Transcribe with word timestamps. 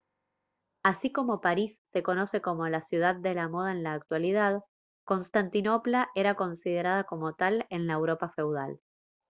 así 0.83 1.11
como 1.11 1.41
parís 1.41 1.77
se 1.93 2.01
conoce 2.01 2.41
como 2.41 2.67
la 2.67 2.81
ciudad 2.81 3.13
de 3.15 3.35
la 3.35 3.47
moda 3.49 3.71
en 3.71 3.83
la 3.83 3.93
actualidad 3.93 4.63
constantinopla 5.05 6.09
era 6.15 6.33
considerada 6.33 7.03
como 7.03 7.35
tal 7.35 7.67
en 7.69 7.85
la 7.85 7.93
europa 7.93 8.27
feudal 8.35 8.79